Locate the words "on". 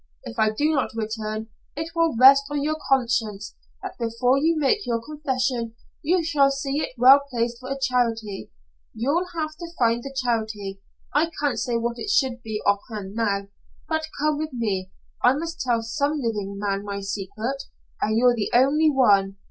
2.49-2.63